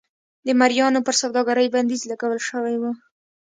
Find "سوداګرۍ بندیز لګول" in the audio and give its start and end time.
1.21-2.39